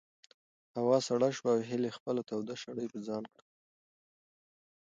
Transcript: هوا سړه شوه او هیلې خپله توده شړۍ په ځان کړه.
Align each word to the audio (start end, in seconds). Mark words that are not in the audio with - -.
هوا 0.79 0.97
سړه 1.07 1.29
شوه 1.37 1.49
او 1.55 1.61
هیلې 1.69 1.91
خپله 1.97 2.21
توده 2.29 2.55
شړۍ 2.61 2.87
په 2.93 2.99
ځان 3.07 3.23
کړه. 3.31 3.45